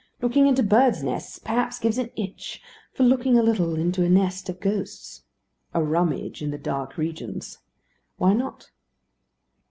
[0.19, 2.59] Looking into birds' nests perhaps gives an itch
[2.91, 5.25] for looking a little into a nest of ghosts.
[5.75, 7.59] A rummage in the dark regions.
[8.17, 8.71] Why not?